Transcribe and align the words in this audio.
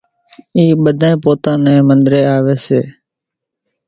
اِي 0.57 0.65
ٻڌانئين 0.83 1.15
پوتا 1.23 1.51
نين 1.63 1.79
منۮرين 1.87 2.25
آوي 2.37 2.55
سي 2.65 2.81